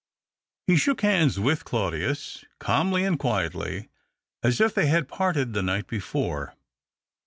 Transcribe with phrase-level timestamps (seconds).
[0.67, 3.89] Me shook hands with Claudius, calmly and (|uietly,
[4.41, 6.55] as if they had parted the night before.